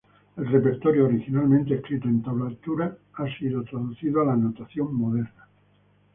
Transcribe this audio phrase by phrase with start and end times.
[0.37, 5.45] El repertorio originalmente escrito en tablatura ha sido traducido a la notación moderna.